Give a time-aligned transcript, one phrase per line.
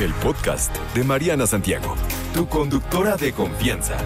[0.00, 1.94] el podcast de Mariana Santiago,
[2.32, 3.98] tu conductora de confianza.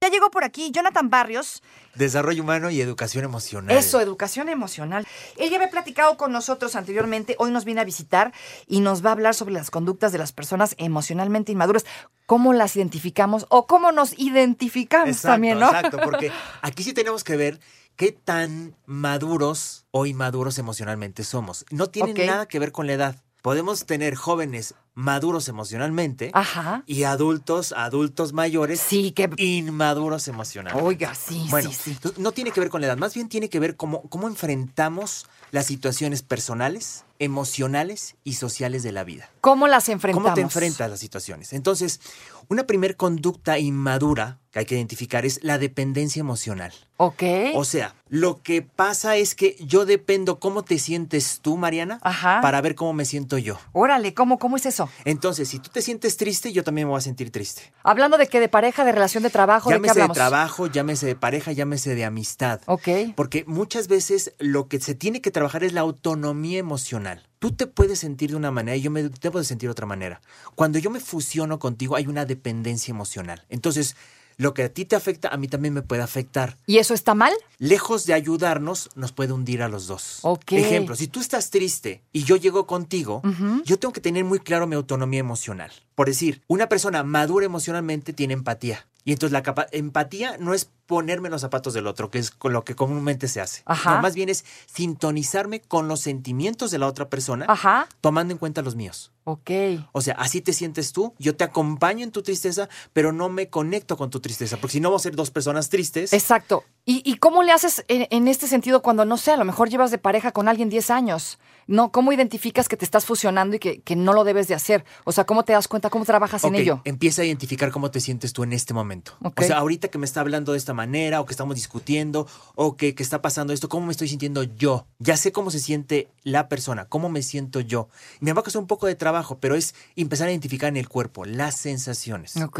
[0.00, 1.62] Ya llegó por aquí Jonathan Barrios.
[1.94, 3.76] Desarrollo humano y educación emocional.
[3.76, 5.06] Eso, educación emocional.
[5.36, 8.32] Él ya había platicado con nosotros anteriormente, hoy nos viene a visitar
[8.66, 11.84] y nos va a hablar sobre las conductas de las personas emocionalmente inmaduras,
[12.26, 15.66] cómo las identificamos o cómo nos identificamos Exacto, también, ¿no?
[15.66, 16.30] Exacto, porque
[16.62, 17.60] aquí sí tenemos que ver
[17.96, 21.64] qué tan maduros o inmaduros emocionalmente somos.
[21.70, 22.18] No tiene Ok.
[22.20, 23.16] nada que ver con la edad.
[23.42, 26.82] Podemos tener jóvenes maduros emocionalmente Ajá.
[26.86, 29.30] y adultos, adultos mayores, Sí, que...
[29.38, 30.86] inmaduros emocionalmente.
[30.86, 32.10] Oiga, sí, Bueno, sí, sí.
[32.18, 35.26] no tiene que ver con la edad, más bien tiene que ver cómo, cómo enfrentamos
[35.52, 39.30] las situaciones personales, emocionales y sociales de la vida.
[39.40, 40.24] ¿Cómo las enfrentamos?
[40.24, 41.52] ¿Cómo te enfrentas a las situaciones?
[41.52, 42.00] Entonces,
[42.48, 46.72] una primer conducta inmadura que hay que identificar es la dependencia emocional.
[46.96, 47.22] Ok.
[47.54, 52.40] O sea, lo que pasa es que yo dependo cómo te sientes tú, Mariana, Ajá.
[52.42, 53.58] para ver cómo me siento yo.
[53.72, 54.90] Órale, ¿cómo, ¿cómo es eso?
[55.04, 57.72] Entonces, si tú te sientes triste, yo también me voy a sentir triste.
[57.84, 60.16] Hablando de qué, de pareja, de relación de trabajo, ¿de qué Llámese de hablamos?
[60.16, 62.60] trabajo, llámese de pareja, llámese de amistad.
[62.66, 62.88] Ok.
[63.14, 67.26] Porque muchas veces lo que se tiene que trabajar es la autonomía emocional.
[67.38, 69.86] Tú te puedes sentir de una manera y yo me debo de sentir de otra
[69.86, 70.20] manera.
[70.56, 73.46] Cuando yo me fusiono contigo hay una dependencia emocional.
[73.48, 73.96] Entonces,
[74.40, 76.56] lo que a ti te afecta, a mí también me puede afectar.
[76.64, 77.34] ¿Y eso está mal?
[77.58, 80.20] Lejos de ayudarnos, nos puede hundir a los dos.
[80.22, 80.52] Ok.
[80.52, 83.20] Ejemplo, si tú estás triste y yo llego contigo,
[83.66, 85.70] yo tengo que tener muy claro mi autonomía emocional.
[85.94, 88.86] Por decir, una persona madura emocionalmente tiene empatía.
[89.04, 92.30] Y entonces la capa- empatía no es ponerme en los zapatos del otro, que es
[92.30, 93.62] con lo que comúnmente se hace.
[93.64, 93.96] Ajá.
[93.96, 97.86] No, más bien es sintonizarme con los sentimientos de la otra persona, Ajá.
[98.00, 99.12] tomando en cuenta los míos.
[99.24, 99.50] Ok.
[99.92, 103.48] O sea, así te sientes tú, yo te acompaño en tu tristeza, pero no me
[103.48, 106.12] conecto con tu tristeza, porque si no vamos a ser dos personas tristes.
[106.12, 106.64] Exacto.
[106.84, 109.68] ¿Y, y cómo le haces en, en este sentido cuando, no sé, a lo mejor
[109.70, 111.38] llevas de pareja con alguien 10 años?
[111.70, 114.84] No, ¿cómo identificas que te estás fusionando y que, que no lo debes de hacer?
[115.04, 115.88] O sea, ¿cómo te das cuenta?
[115.88, 116.82] ¿Cómo trabajas en ello?
[116.84, 119.12] Empieza a identificar cómo te sientes tú en este momento.
[119.22, 119.42] Ok.
[119.42, 122.76] O sea, ahorita que me está hablando de esta manera, o que estamos discutiendo, o
[122.76, 124.88] que, que está pasando esto, ¿cómo me estoy sintiendo yo?
[124.98, 127.88] Ya sé cómo se siente la persona, cómo me siento yo.
[128.18, 130.88] Me va a costar un poco de trabajo, pero es empezar a identificar en el
[130.88, 132.36] cuerpo las sensaciones.
[132.36, 132.58] Ok.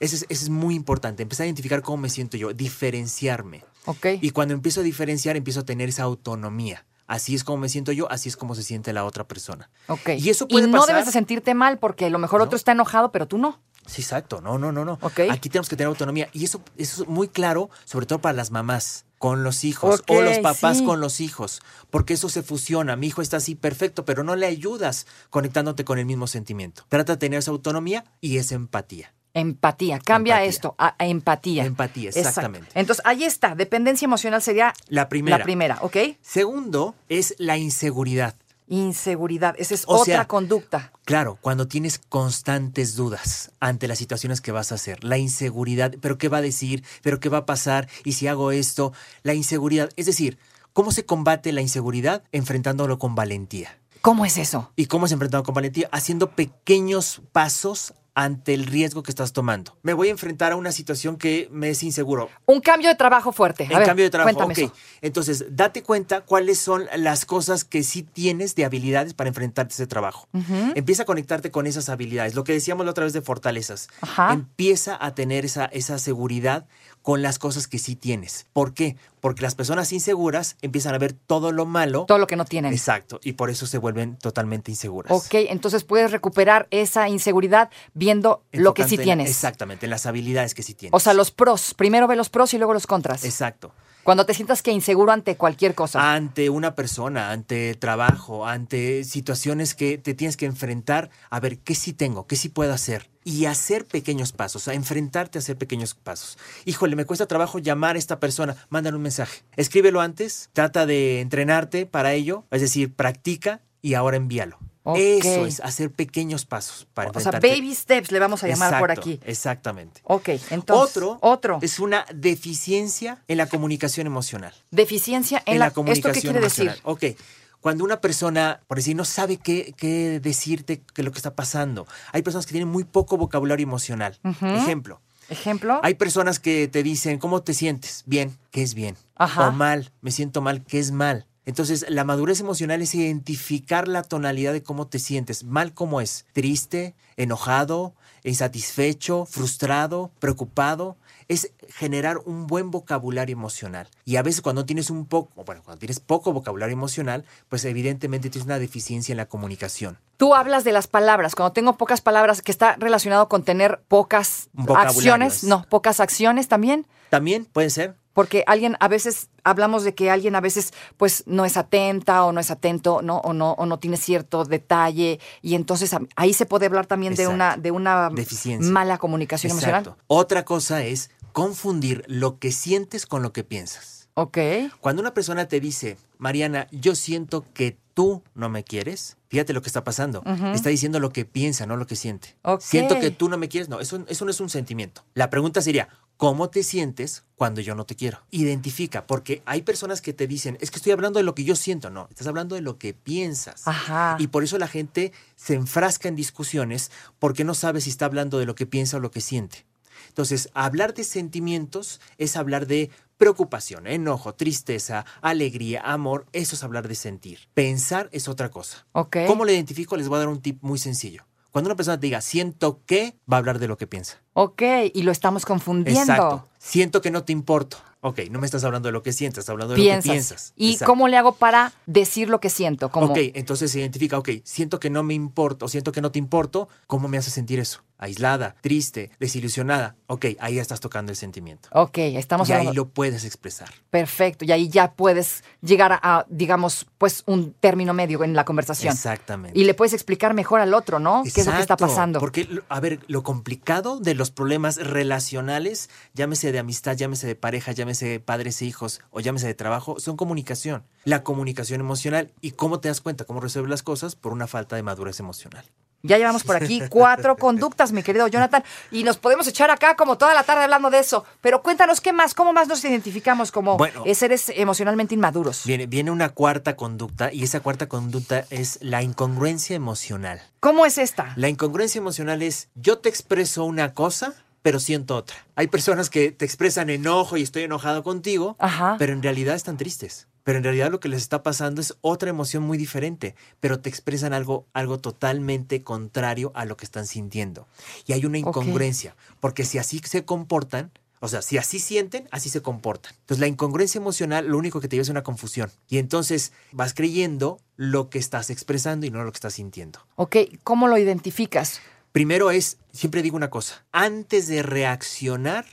[0.00, 3.62] Eso es, eso es muy importante, empezar a identificar cómo me siento yo, diferenciarme.
[3.84, 4.06] Ok.
[4.20, 6.84] Y cuando empiezo a diferenciar, empiezo a tener esa autonomía.
[7.10, 9.68] Así es como me siento yo, así es como se siente la otra persona.
[9.88, 10.10] ok.
[10.16, 12.44] Y eso puede no pasar- debes de sentirte mal porque a lo mejor No.
[12.44, 13.58] otro está enojado, pero tú no.
[13.86, 14.40] Sí, exacto.
[14.40, 14.98] No, no, no, no.
[15.02, 15.20] Ok.
[15.30, 16.28] Aquí tenemos que tener autonomía.
[16.32, 20.20] Y eso, eso es muy claro, sobre todo para las mamás con los hijos o
[20.22, 20.84] los papás sí.
[20.84, 21.60] con los hijos,
[21.90, 22.94] porque eso se fusiona.
[22.94, 26.84] Mi hijo está así perfecto, pero no le ayudas conectándote con el mismo sentimiento.
[26.88, 29.12] Trata de tener esa autonomía y esa empatía.
[29.34, 29.98] Empatía.
[30.00, 30.48] Cambia Empatía.
[30.50, 31.64] esto a, a empatía.
[31.64, 32.28] Empatía, Exacto.
[32.28, 32.68] exactamente.
[32.74, 33.54] Entonces, ahí está.
[33.54, 35.38] Dependencia emocional sería La primera.
[35.38, 35.96] la primera, ¿ok?
[36.20, 38.34] Segundo es la inseguridad.
[38.66, 39.54] Inseguridad.
[39.58, 40.92] Esa es O otra sea, conducta.
[41.04, 46.18] Claro, cuando tienes constantes dudas ante las situaciones que vas a hacer, la inseguridad, pero
[46.18, 48.92] qué va a decir, pero qué va a pasar, y si hago esto,
[49.24, 50.38] la inseguridad, es decir,
[50.72, 52.22] ¿cómo se combate la inseguridad?
[52.30, 53.76] Enfrentándolo con valentía.
[54.02, 54.72] ¿Cómo es eso?
[54.76, 55.88] ¿Y cómo se enfrentado con valentía?
[55.92, 57.92] Haciendo pequeños pasos
[58.24, 59.76] ante el riesgo que estás tomando.
[59.82, 62.28] Me voy a enfrentar a una situación que me es inseguro.
[62.46, 63.68] Un cambio de trabajo fuerte.
[63.72, 64.58] A ver, cambio de trabajo, cuéntame ok.
[64.58, 64.72] eso.
[65.00, 69.76] Entonces, date cuenta cuáles son las cosas que sí tienes de habilidades para enfrentarte a
[69.76, 70.28] ese trabajo.
[70.74, 72.34] Empieza a conectarte con esas habilidades.
[72.34, 73.88] Lo que decíamos la otra vez de fortalezas.
[74.02, 74.32] Ajá.
[74.32, 76.66] Empieza a tener esa, esa seguridad
[77.02, 78.46] con las cosas que sí tienes.
[78.52, 78.96] ¿Por qué?
[79.20, 82.04] Porque las personas inseguras empiezan a ver todo lo malo.
[82.06, 82.72] Todo lo que no tienen.
[82.72, 83.20] Exacto.
[83.22, 85.12] Y por eso se vuelven totalmente inseguras.
[85.12, 89.30] Ok, entonces puedes recuperar esa inseguridad viendo lo que sí en- tienes.
[89.30, 90.94] Exactamente, en las habilidades que sí tienes.
[90.94, 91.74] O sea, los pros.
[91.74, 93.24] Primero ve los pros y luego los contras.
[93.24, 93.72] Exacto.
[94.02, 96.14] Cuando te sientas que inseguro ante cualquier cosa.
[96.14, 101.74] ante una persona, ante trabajo, ante situaciones que te tienes que enfrentar, a ver qué
[101.74, 103.10] sí tengo, qué sí puedo hacer.
[103.24, 106.38] Y hacer pequeños pasos, a enfrentarte a hacer pequeños pasos.
[106.64, 109.42] Híjole, me cuesta trabajo llamar a esta persona, mándale un mensaje.
[109.56, 114.58] Escríbelo antes, trata de entrenarte para ello, es decir, practica y ahora envíalo.
[114.96, 118.90] Eso es, hacer pequeños pasos para o sea, baby steps le vamos a llamar por
[118.90, 119.20] aquí.
[119.24, 120.00] Exactamente.
[120.04, 120.96] Ok, entonces.
[120.96, 121.58] Otro, Otro.
[121.60, 126.20] es una deficiencia en la comunicación emocional Deficiencia en, en la, la, comunicación ¿Esto qué
[126.20, 126.74] quiere emocional.
[126.74, 127.16] decir?
[127.16, 127.20] Ok.
[127.60, 131.34] Cuando una persona, por decir, no sabe qué, qué decirte, qué es lo que está
[131.34, 131.86] pasando.
[132.12, 134.18] Hay personas que tienen muy poco vocabulario emocional.
[134.40, 135.78] Ejemplo, Ejemplo.
[135.82, 138.02] hay personas que te dicen, ¿cómo te sientes?
[138.06, 138.96] Bien, ¿qué es bien?
[139.14, 139.48] Ajá.
[139.48, 141.26] O mal, me siento mal, ¿qué es mal?
[141.46, 145.44] Entonces, la madurez emocional es identificar la tonalidad de cómo te sientes.
[145.44, 146.26] Mal cómo es.
[146.32, 147.94] Triste, enojado,
[148.24, 150.96] insatisfecho, frustrado, preocupado.
[151.28, 153.88] es generar un buen vocabulario emocional.
[154.04, 158.30] Y a veces cuando tienes un poco, bueno, cuando tienes poco vocabulario emocional, pues evidentemente
[158.30, 159.98] tienes una deficiencia en la comunicación.
[160.16, 161.36] Tú hablas de las palabras.
[161.36, 165.44] Cuando tengo pocas palabras, que está relacionado con tener pocas acciones.
[165.44, 165.44] es.
[165.44, 166.86] No, pocas acciones también.
[167.10, 167.94] También puede ser.
[168.12, 172.32] Porque alguien, a veces, hablamos de que alguien a veces, pues, no es atenta o
[172.32, 173.18] no es atento, ¿no?
[173.18, 175.20] O no, o no tiene cierto detalle.
[175.42, 178.70] Y entonces ahí se puede hablar también de una, de una Deficiencia.
[178.72, 179.82] mala comunicación emocional.
[179.82, 180.02] Exacto.
[180.08, 184.08] Otra cosa es confundir lo que sientes con lo que piensas.
[184.14, 184.38] Ok.
[184.80, 189.62] Cuando una persona te dice, Mariana, yo siento que tú no me quieres, fíjate lo
[189.62, 190.22] que está pasando.
[190.52, 192.36] Está diciendo lo que piensa, no lo que siente.
[192.42, 192.60] Ok.
[192.60, 193.68] Siento que tú no me quieres.
[193.68, 195.04] No, eso, eso no es un sentimiento.
[195.14, 195.88] La pregunta sería,
[196.20, 198.20] ¿cómo te sientes cuando yo no te quiero?
[198.30, 201.56] Identifica, porque hay personas que te dicen, es que estoy hablando de lo que yo
[201.56, 201.88] siento.
[201.88, 203.66] No, estás hablando de lo que piensas.
[203.66, 204.16] Ajá.
[204.18, 208.38] Y por eso la gente se enfrasca en discusiones porque no sabe si está hablando
[208.38, 209.64] de lo que piensa o lo que siente.
[210.08, 216.86] Entonces, hablar de sentimientos es hablar de preocupación, enojo, tristeza, alegría, amor, eso es hablar
[216.86, 217.48] de sentir.
[217.54, 218.86] Pensar es otra cosa.
[218.92, 219.16] Ok.
[219.26, 219.96] ¿Cómo lo identifico?
[219.96, 221.24] Les voy a dar un tip muy sencillo.
[221.50, 224.22] Cuando una persona te diga, siento que, va a hablar de lo que piensa.
[224.34, 224.62] Ok.
[224.92, 226.00] Y lo estamos confundiendo.
[226.00, 226.49] Exacto.
[226.62, 227.78] Siento que no te importo.
[228.02, 230.06] Ok, no me estás hablando de lo que sientes, estás hablando de Piensas.
[230.06, 230.52] lo que piensas.
[230.56, 230.90] ¿Y Exacto.
[230.92, 232.90] cómo le hago para decir lo que siento?
[232.90, 236.18] Como, Ok, entonces se identifica, ok, siento que no me importo, siento que no te
[236.18, 237.82] importo, ¿cómo me hace sentir eso?
[237.98, 239.96] Aislada, triste, desilusionada.
[240.06, 241.68] Ok, ahí ya estás tocando el sentimiento.
[241.72, 242.84] Ok, estamos y ahí hablando.
[242.84, 243.68] lo puedes expresar.
[243.90, 244.46] Perfecto.
[244.46, 248.94] Y ahí ya puedes llegar a, a, digamos, pues un término medio en la conversación.
[248.94, 249.58] Exactamente.
[249.60, 251.22] Y le puedes explicar mejor al otro, ¿no?
[251.24, 252.20] ¿Qué es lo que está Exacto, pasando?
[252.20, 257.72] Porque, a ver, lo complicado de los problemas relacionales, llámese de amistad, llámese de pareja,
[257.72, 260.84] llámese de padres e hijos o llámese de trabajo, son comunicación.
[261.04, 262.30] La comunicación emocional.
[262.40, 264.16] ¿Y cómo te das cuenta cómo resuelves las cosas?
[264.16, 265.64] Por una falta de madurez emocional.
[266.02, 270.16] Ya llevamos por aquí cuatro conductas, mi querido Jonathan, y nos podemos echar acá como
[270.16, 271.26] toda la tarde hablando de eso.
[271.42, 272.32] Pero cuéntanos, ¿qué más?
[272.32, 274.04] ¿Cómo más nos identificamos como Bueno.
[274.06, 275.64] eh, seres emocionalmente inmaduros?
[275.66, 280.40] Viene, viene una cuarta conducta y esa cuarta conducta es la incongruencia emocional.
[280.60, 281.34] ¿Cómo es esta?
[281.36, 284.32] La incongruencia emocional es yo te expreso una cosa,
[284.62, 285.36] pero siento otra.
[285.54, 288.96] Hay personas que te expresan enojo y estoy enojado contigo, Ajá.
[288.98, 290.26] pero en realidad están tristes.
[290.42, 293.88] Pero en realidad lo que les está pasando es otra emoción muy diferente, pero te
[293.88, 297.68] expresan algo, algo totalmente contrario a lo que están sintiendo.
[298.06, 302.48] Y hay una incongruencia, porque si así se comportan, o sea, si así sienten, así
[302.48, 303.12] se comportan.
[303.20, 305.70] Entonces la incongruencia emocional lo único que te lleva es una confusión.
[305.88, 310.00] Y entonces vas creyendo lo que estás expresando y no lo que estás sintiendo.
[310.16, 311.82] Ok, ¿cómo lo identificas?
[312.12, 315.64] Primero es, siempre digo una cosa, antes de reaccionar,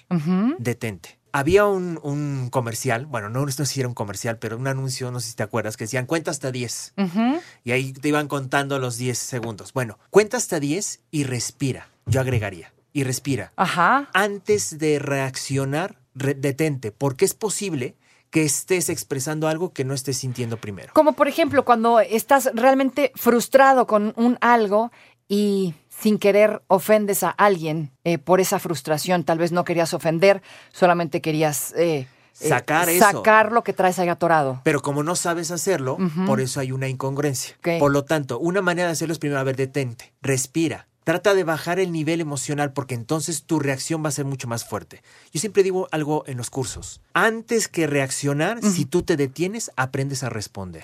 [0.60, 1.18] detente.
[1.34, 5.12] Había un, un comercial, bueno, no, no sé si era un comercial, pero un anuncio,
[5.12, 6.94] no sé si te acuerdas, que decían cuenta hasta 10.
[6.98, 7.40] Ujú.
[7.64, 9.74] Y ahí te iban contando los 10 segundos.
[9.74, 11.90] Bueno, cuenta hasta 10 y respira.
[12.06, 12.74] Yo agregaría.
[12.94, 13.52] Y respira.
[13.56, 14.10] Ajá.
[14.14, 17.96] Antes de reaccionar, re- detente, porque es posible
[18.32, 20.92] que estés expresando algo que no estés sintiendo primero.
[20.94, 24.92] Como por ejemplo, cuando estás realmente frustrado con un algo
[25.30, 29.24] y sin querer ofendes a alguien eh, por esa frustración.
[29.24, 30.42] Tal vez no querías ofender,
[30.72, 32.08] solamente querías eh,
[32.40, 33.04] eh, Sacar eso.
[33.04, 34.62] sacar lo que traes ahí atorado.
[34.64, 35.98] Pero como no sabes hacerlo,
[36.28, 37.58] por eso hay una incongruencia.
[37.80, 40.88] Por lo tanto, una manera de hacerlo es primero, a ver, detente, respira.
[41.04, 44.66] Trata de bajar el nivel emocional porque entonces tu reacción va a ser mucho más
[44.66, 45.02] fuerte.
[45.32, 47.02] Yo siempre digo algo en los cursos.
[47.14, 50.84] Antes que reaccionar, si tú te detienes, aprendes a responder.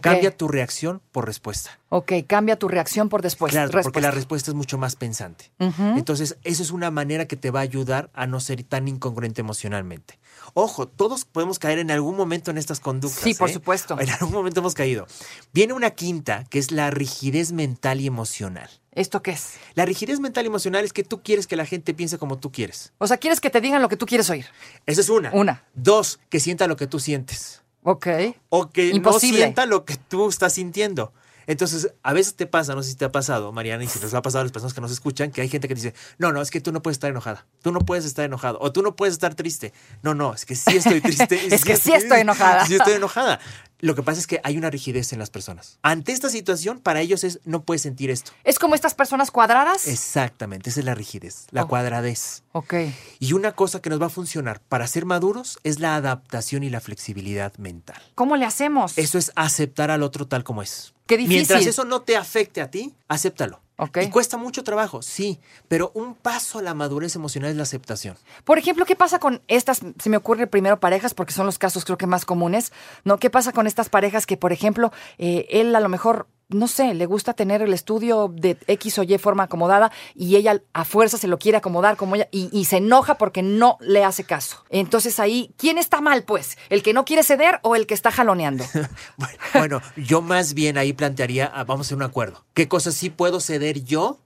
[0.00, 1.78] Cambia tu reacción por respuesta.
[1.88, 3.52] Ok, cambia tu reacción por después.
[3.52, 4.00] claro, porque respuesta.
[4.00, 5.52] la respuesta es mucho más pensante.
[5.58, 9.40] Entonces, eso es una manera que te va a ayudar a no ser tan incongruente
[9.40, 10.18] emocionalmente.
[10.54, 13.22] Ojo, todos podemos caer en algún momento en estas conductas.
[13.22, 13.52] Sí, por ¿eh?
[13.52, 13.98] supuesto.
[14.00, 15.06] En algún momento hemos caído.
[15.52, 18.68] Viene una quinta, que es la rigidez mental y emocional.
[18.92, 19.54] ¿Esto qué es?
[19.74, 22.52] La rigidez mental y emocional es que tú quieres que la gente piense como tú
[22.52, 22.92] quieres.
[22.98, 24.46] O sea, quieres que te digan lo que tú quieres oír.
[24.84, 25.30] Esa es una.
[25.32, 25.64] Una.
[25.74, 27.61] Dos, que sienta lo que tú sientes.
[27.82, 28.06] Ok.
[28.48, 29.38] O que Imposible.
[29.38, 31.12] no sienta lo que tú estás sintiendo.
[31.46, 34.14] Entonces, a veces te pasa, no sé si te ha pasado, Mariana, y si nos
[34.14, 36.40] ha pasado a las personas que nos escuchan, que hay gente que dice, no, no,
[36.40, 38.94] es que tú no puedes estar enojada, tú no puedes estar enojado, o tú no
[38.94, 39.72] puedes estar triste.
[40.02, 41.40] No, no, es que sí estoy triste.
[41.52, 42.66] Es que sí estoy enojada.
[42.66, 43.40] Sí estoy enojada.
[43.84, 45.80] Lo que pasa es que hay una rigidez en las personas.
[45.82, 48.30] Ante esta situación, para ellos es, no puedes sentir esto.
[48.44, 49.88] ¿Es como estas personas cuadradas?
[49.88, 51.68] Exactamente, esa es la rigidez, la Oh.
[51.68, 52.44] cuadradez.
[52.52, 52.74] Ok.
[53.18, 56.70] Y una cosa que nos va a funcionar para ser maduros es la adaptación y
[56.70, 58.00] la flexibilidad mental.
[58.14, 58.96] ¿Cómo le hacemos?
[58.98, 60.94] Eso es aceptar al otro tal como es.
[61.08, 61.38] Qué difícil.
[61.38, 63.60] Mientras eso no te afecte a ti, acéptalo.
[63.82, 63.98] Ok.
[64.02, 68.16] Y cuesta mucho trabajo, sí, pero un paso a la madurez emocional es la aceptación.
[68.44, 71.84] Por ejemplo, ¿qué pasa con estas, se me ocurre primero parejas, porque son los casos
[71.84, 72.72] creo que más comunes,
[73.04, 73.18] ¿no?
[73.18, 76.94] ¿Qué pasa con estas parejas que, por ejemplo, eh, él a lo mejor no sé,
[76.94, 81.18] le gusta tener el estudio de X o Y forma acomodada y ella a fuerza
[81.18, 84.64] se lo quiere acomodar como ella y, y se enoja porque no le hace caso.
[84.70, 86.56] Entonces ahí, ¿quién está mal, pues?
[86.68, 88.64] ¿El que no quiere ceder o el que está jaloneando?
[89.16, 92.44] Bueno, bueno, yo más bien ahí plantearía, ah, vamos a hacer un acuerdo.
[92.54, 94.20] ¿Qué cosas sí puedo ceder yo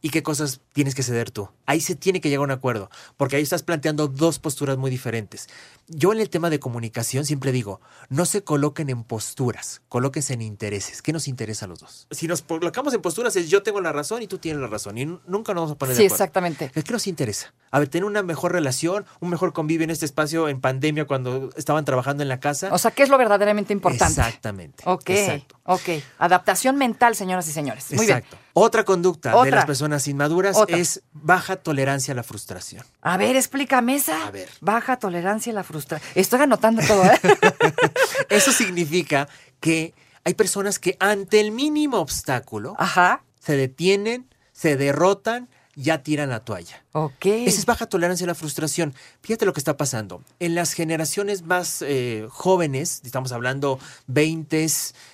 [0.00, 1.48] y qué cosas tienes que ceder tú?
[1.66, 4.90] Ahí se tiene que llegar a un acuerdo, porque ahí estás planteando dos posturas muy
[4.90, 5.48] diferentes.
[5.86, 10.42] Yo en el tema de comunicación siempre digo, no se coloquen en posturas, colóquense en
[10.42, 11.02] intereses.
[11.02, 12.06] ¿Qué nos interesa a los dos?
[12.10, 14.96] Si nos colocamos en posturas es yo tengo la razón y tú tienes la razón
[14.98, 16.14] y nunca nos vamos a poner Sí, de acuerdo.
[16.24, 16.70] exactamente.
[16.74, 17.52] ¿Qué nos interesa?
[17.70, 21.50] A ver, tener una mejor relación, un mejor convivio en este espacio en pandemia cuando
[21.56, 22.68] estaban trabajando en la casa.
[22.72, 24.20] O sea, ¿qué es lo verdaderamente importante?
[24.20, 24.82] Exactamente.
[24.86, 25.56] Ok, Exacto.
[25.64, 25.88] ok.
[26.18, 27.92] Adaptación mental, señoras y señores.
[27.92, 28.36] Muy Exacto.
[28.52, 30.76] Otra conducta de las personas inmaduras Otra.
[30.76, 32.82] es baja tolerancia a la frustración.
[32.82, 32.94] bien.
[33.02, 34.26] A ver, explícame esa.
[34.26, 34.48] A ver.
[34.60, 36.10] Baja tolerancia a la frustración.
[36.16, 37.20] Estoy anotando todo, ¿eh?
[38.28, 39.28] Eso significa
[39.60, 43.24] que hay personas que ante el mínimo obstáculo Ajá.
[43.38, 46.84] se detienen, se derrotan, ya tiran la toalla.
[46.92, 47.26] Ok.
[47.26, 48.94] Esa es baja tolerancia a la frustración.
[49.22, 50.22] Fíjate lo que está pasando.
[50.38, 54.66] En las generaciones más eh, jóvenes, estamos hablando 20,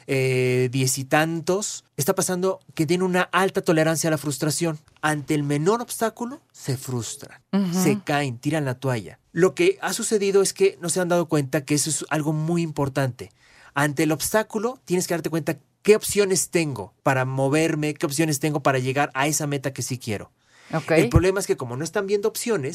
[0.06, 4.78] eh, diez y tantos, está pasando que tienen una alta tolerancia a la frustración.
[5.02, 7.40] Ante el menor obstáculo, se frustran,
[7.72, 9.20] se caen, tiran la toalla.
[9.32, 12.32] Lo que ha sucedido es que no se han dado cuenta que eso es algo
[12.32, 13.30] muy importante.
[13.76, 18.60] Ante el obstáculo, tienes que darte cuenta qué opciones tengo para moverme, qué opciones tengo
[18.60, 20.32] para llegar a esa meta que sí quiero.
[20.88, 22.74] El problema es que como no están viendo opciones,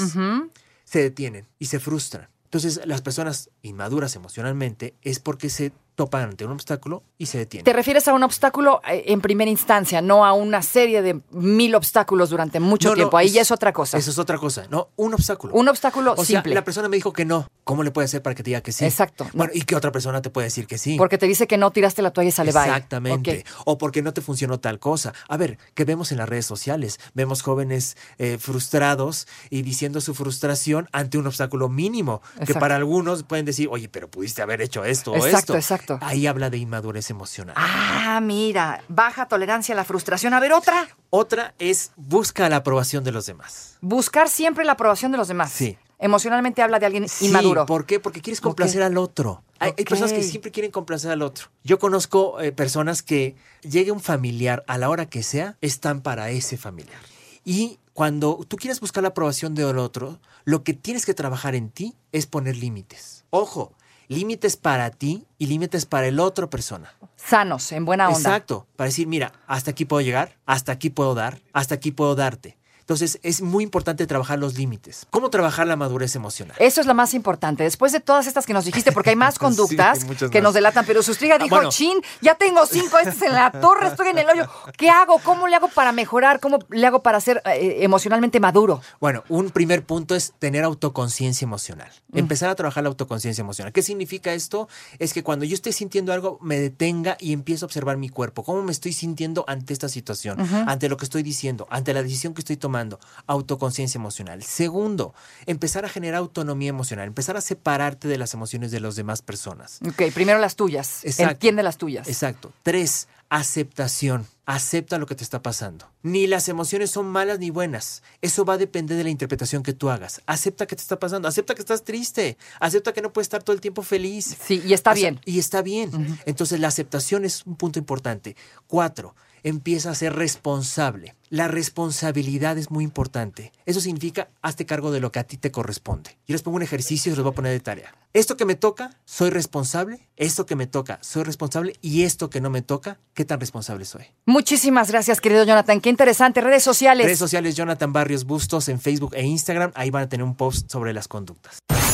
[0.83, 2.29] se detienen y se frustran.
[2.43, 7.65] Entonces, las personas inmaduras emocionalmente es porque se topan ante un obstáculo y se detienen.
[7.65, 11.75] Te refieres a un obstáculo eh, en primera instancia, no a una serie de mil
[11.75, 13.17] obstáculos durante mucho No, no, tiempo.
[13.17, 13.97] Ahí ya es otra cosa.
[13.97, 14.65] Eso es otra cosa.
[14.69, 15.53] No, un obstáculo.
[15.53, 16.53] Un obstáculo o sea, simple.
[16.53, 17.47] la persona me dijo que no.
[17.63, 18.85] ¿Cómo le puede hacer para que te diga que sí?
[18.85, 19.27] Exacto.
[19.33, 20.97] Bueno, ¿y qué otra persona te puede decir que sí?
[20.97, 22.49] Porque te dice que no tiraste la toalla y sale.
[22.49, 23.45] Exactamente.
[23.65, 25.13] O porque no te funcionó tal cosa.
[25.27, 26.99] A ver, ¿qué vemos en las redes sociales?
[27.13, 32.21] Vemos jóvenes eh, frustrados y diciendo su frustración ante un obstáculo mínimo.
[32.21, 32.59] Que Exacto.
[32.59, 35.75] para algunos pueden decir, oye, pero pudiste haber hecho esto o Exacto, esto.
[35.81, 36.05] Exacto.
[36.05, 37.55] Ahí habla de inmadurez emocional.
[37.57, 40.33] Ah, mira, baja tolerancia a la frustración.
[40.33, 40.87] A ver, otra.
[41.09, 43.77] Otra es busca la aprobación de los demás.
[43.81, 45.51] Buscar siempre la aprobación de los demás.
[45.51, 45.77] Sí.
[45.99, 47.67] Emocionalmente habla de alguien Sí, inmaduro.
[47.67, 47.99] ¿Por qué?
[47.99, 49.43] Porque quieres complacer al otro.
[49.59, 51.47] Hay, personas que siempre quieren complacer al otro.
[51.63, 56.31] Yo conozco eh, personas que llegue un familiar a la hora que sea, están para
[56.31, 56.99] ese familiar.
[57.45, 61.69] Y cuando tú quieres buscar la aprobación del otro, lo que tienes que trabajar en
[61.69, 63.25] ti es poner límites.
[63.29, 63.73] Ojo,
[64.07, 66.93] límites para ti y límites para el otro persona.
[67.15, 68.19] Sanos, en buena onda.
[68.19, 72.15] Exacto, para decir, mira, hasta aquí puedo llegar, hasta aquí puedo dar, hasta aquí puedo
[72.15, 72.57] darte.
[72.91, 75.07] Entonces es muy importante trabajar los límites.
[75.11, 76.57] ¿Cómo trabajar la madurez emocional?
[76.59, 77.63] Eso es lo más importante.
[77.63, 80.43] Después de todas estas que nos dijiste, porque hay más Sí, conductas hay que más.
[80.43, 81.69] nos delatan, pero Sustriga dijo, bueno.
[81.69, 84.45] chin, ya tengo cinco estos en la torre, estoy en el hoyo.
[84.77, 85.19] ¿Qué hago?
[85.23, 86.41] ¿Cómo le hago para mejorar?
[86.41, 88.81] ¿Cómo le hago para ser eh, emocionalmente maduro?
[88.99, 91.89] Bueno, un primer punto es tener autoconciencia emocional.
[92.13, 93.71] Empezar a trabajar la autoconciencia emocional.
[93.71, 94.67] ¿Qué significa esto?
[94.99, 98.43] Es que cuando yo esté sintiendo algo, me detenga y empiezo a observar mi cuerpo.
[98.43, 100.41] ¿Cómo me estoy sintiendo ante esta situación?
[100.67, 102.80] Ante lo que estoy diciendo, ante la decisión que estoy tomando.
[103.27, 104.43] Autoconciencia emocional.
[104.43, 105.13] Segundo,
[105.45, 107.07] empezar a generar autonomía emocional.
[107.07, 109.79] Empezar a separarte de las emociones de las demás personas.
[109.87, 111.03] Ok, primero las tuyas.
[111.05, 111.31] Exacto.
[111.33, 112.07] Entiende las tuyas.
[112.07, 112.51] Exacto.
[112.63, 114.25] Tres, aceptación.
[114.45, 115.87] Acepta lo que te está pasando.
[116.03, 118.01] Ni las emociones son malas ni buenas.
[118.21, 120.21] Eso va a depender de la interpretación que tú hagas.
[120.25, 121.27] Acepta que te está pasando.
[121.27, 122.37] Acepta que estás triste.
[122.59, 124.35] Acepta que no puedes estar todo el tiempo feliz.
[124.45, 125.19] Sí, y está Ace- bien.
[125.25, 126.19] Y está bien.
[126.25, 128.35] Entonces la aceptación es un punto importante.
[128.67, 131.15] Cuatro, empieza a ser responsable.
[131.29, 133.53] La responsabilidad es muy importante.
[133.65, 136.17] Eso significa hazte cargo de lo que a ti te corresponde.
[136.27, 137.95] Yo les pongo un ejercicio y se los voy a poner de tarea.
[138.13, 140.09] Esto que me toca, soy responsable.
[140.17, 141.77] Esto que me toca, soy responsable.
[141.81, 144.03] Y esto que no me toca, ¿qué tan responsable soy?
[144.25, 145.79] Muchísimas gracias, querido Jonathan.
[145.79, 146.41] Qué interesante.
[146.41, 147.05] Redes sociales.
[147.05, 149.71] Redes sociales Jonathan Barrios Bustos en Facebook e Instagram.
[149.75, 151.59] Ahí van a tener un post sobre las conductas.